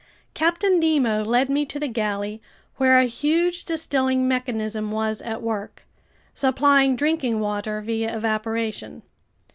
[0.33, 2.41] Captain Nemo led me to the galley
[2.77, 5.85] where a huge distilling mechanism was at work,
[6.33, 9.03] supplying drinking water via evaporation.